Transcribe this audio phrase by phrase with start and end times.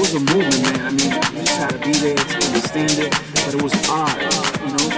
[0.00, 0.80] was a movement, man.
[0.80, 3.12] I mean, you just had to be there to understand it,
[3.44, 4.16] but it was odd,
[4.64, 4.88] you know?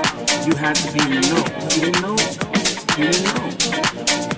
[0.47, 1.43] You had to be in the know.
[1.43, 2.15] If you didn't know,
[2.95, 3.51] you didn't know.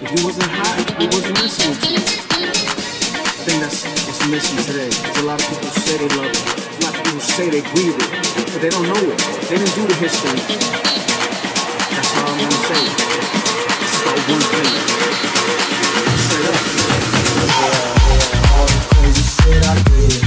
[0.00, 2.00] If you wasn't hot, it wasn't messing with you.
[2.00, 4.88] I think that's what's missing today.
[4.88, 6.40] There's a lot of people say they love it.
[6.40, 8.08] A lot of people say they grieve it,
[8.48, 9.20] but they don't know it.
[9.52, 10.32] They didn't do the history.
[11.92, 12.80] That's all I'm gonna say.
[12.88, 14.72] It's about one thing.
[16.24, 16.56] Straight up.
[17.52, 18.00] Yeah,
[18.48, 20.23] all the crazy shit I did.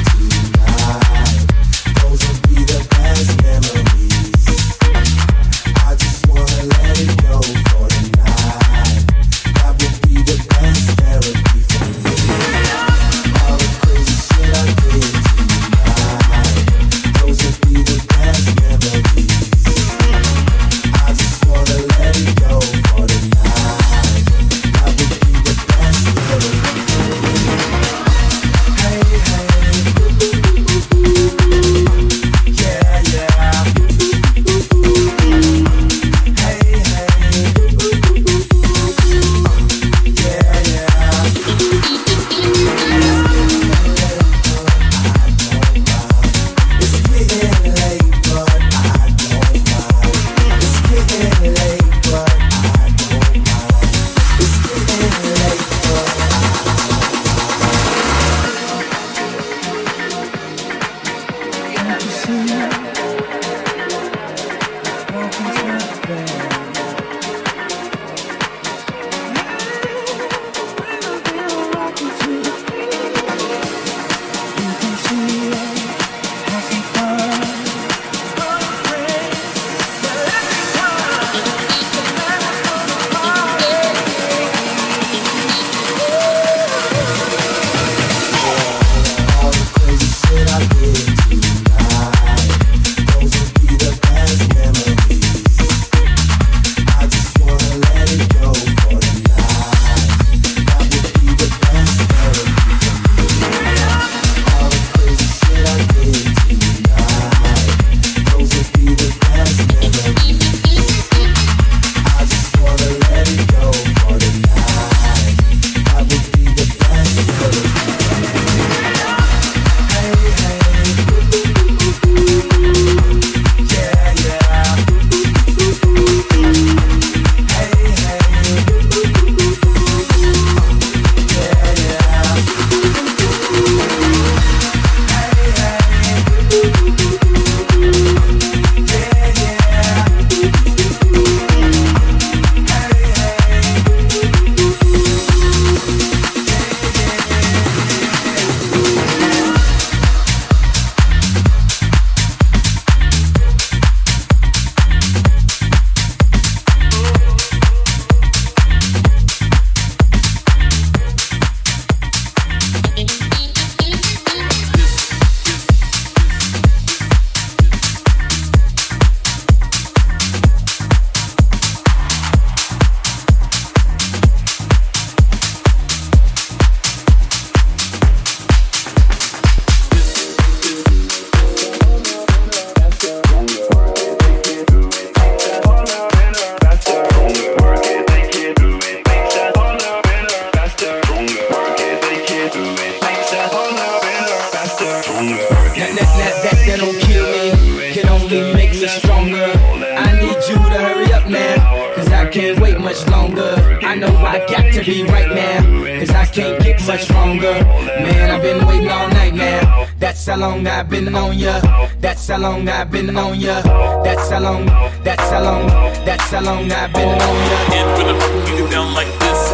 [210.28, 211.62] That's how long I've been on ya.
[212.02, 213.62] That's how long I've been on ya.
[214.04, 214.66] That's how long.
[215.02, 215.68] That's how long.
[216.04, 217.58] That's how long I've been on ya.
[217.72, 219.52] And for the you down like this,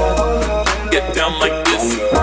[0.89, 2.22] get down like this.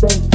[0.00, 0.29] thank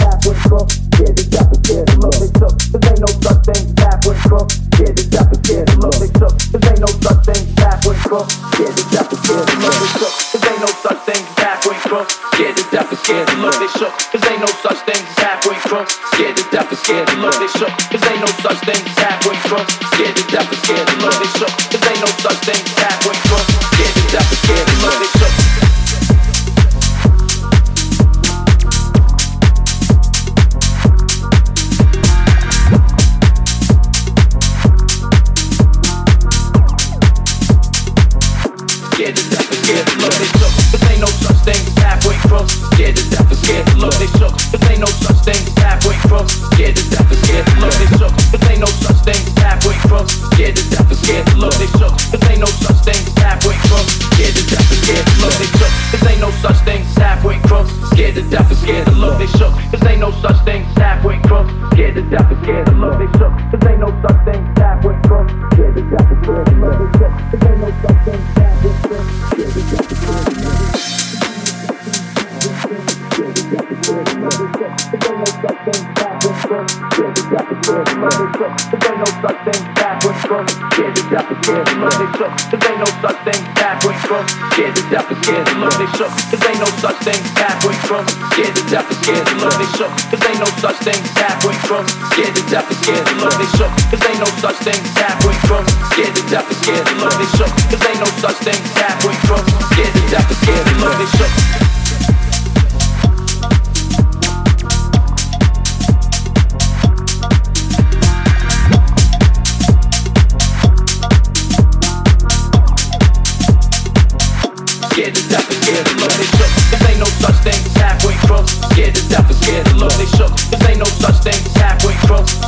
[82.18, 85.76] shook, cause ain't no such thing halfway from scared to death or scared to love.
[85.78, 89.36] They shook, cause ain't no such thing halfway from scared to death or scared to
[89.44, 89.58] love.
[89.60, 93.16] They shook, cause ain't no such thing halfway from scared to death or scared to
[93.20, 93.36] love.
[93.38, 97.14] They shook, cause ain't no such thing halfway from scared to death scared to look.
[97.18, 100.74] They shook, cause ain't no such thing halfway from scared to death or scared to
[100.82, 100.98] love.
[100.98, 101.65] They shook.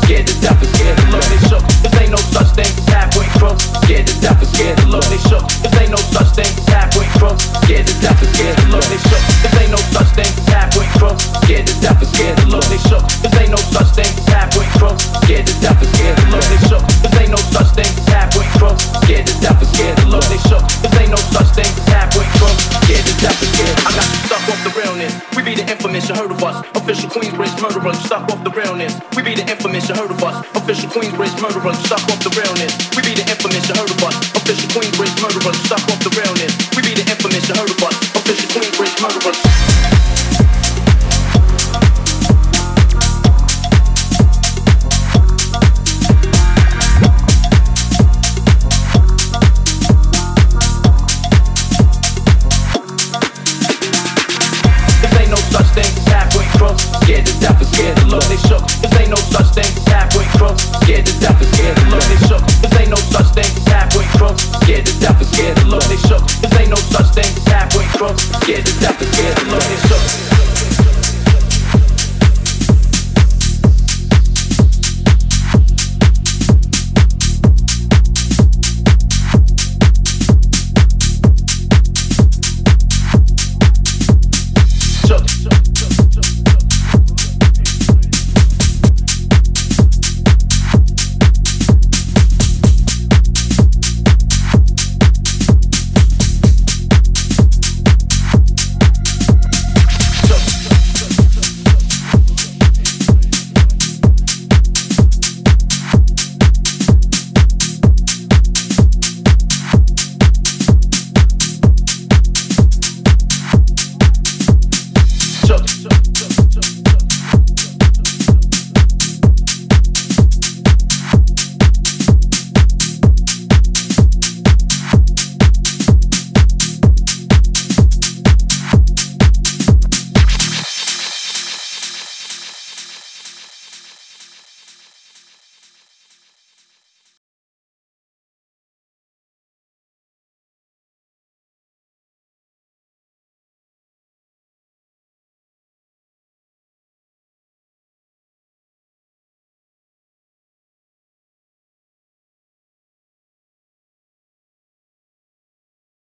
[0.07, 1.23] scared to death and scared to look.
[1.27, 1.63] They shook.
[1.83, 3.63] This ain't no such thing as halfway crooks.
[3.83, 5.03] Scared to death and scared to look.
[5.03, 5.43] They shook.
[5.59, 6.66] This ain't no such thing